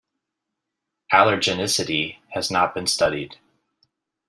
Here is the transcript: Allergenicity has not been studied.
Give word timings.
Allergenicity 1.13 2.17
has 2.29 2.49
not 2.49 2.73
been 2.73 2.87
studied. 2.87 3.37